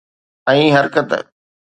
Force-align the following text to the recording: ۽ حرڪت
۽ 0.51 0.59
حرڪت 0.75 1.09